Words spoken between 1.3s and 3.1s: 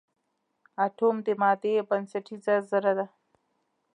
مادې بنسټیزه ذره ده.